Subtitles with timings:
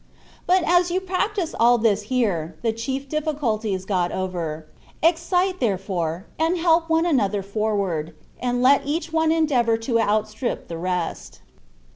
[0.47, 4.65] But as you practise all this here, the chief difficulty is got over:
[5.03, 10.69] excite, there fore, and help one another forward, and let each one endeavour to outstrip
[10.69, 11.41] the rest.